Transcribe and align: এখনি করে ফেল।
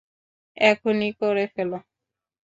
এখনি 0.57 1.09
করে 1.19 1.45
ফেল। 1.53 1.71